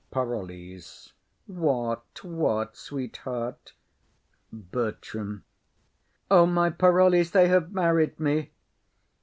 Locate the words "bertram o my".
4.51-6.71